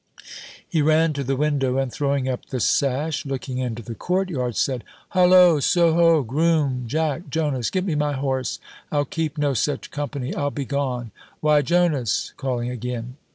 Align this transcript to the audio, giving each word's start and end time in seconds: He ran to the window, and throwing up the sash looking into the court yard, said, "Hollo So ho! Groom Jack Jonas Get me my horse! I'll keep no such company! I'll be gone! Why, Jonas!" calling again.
He 0.67 0.81
ran 0.81 1.13
to 1.13 1.23
the 1.23 1.35
window, 1.35 1.77
and 1.77 1.93
throwing 1.93 2.27
up 2.27 2.47
the 2.47 2.59
sash 2.59 3.23
looking 3.23 3.59
into 3.59 3.83
the 3.83 3.93
court 3.93 4.31
yard, 4.31 4.55
said, 4.57 4.83
"Hollo 5.09 5.59
So 5.59 5.93
ho! 5.93 6.23
Groom 6.23 6.85
Jack 6.87 7.29
Jonas 7.29 7.69
Get 7.69 7.85
me 7.85 7.93
my 7.93 8.13
horse! 8.13 8.57
I'll 8.91 9.05
keep 9.05 9.37
no 9.37 9.53
such 9.53 9.91
company! 9.91 10.33
I'll 10.33 10.49
be 10.49 10.65
gone! 10.65 11.11
Why, 11.39 11.61
Jonas!" 11.61 12.33
calling 12.35 12.71
again. 12.71 13.17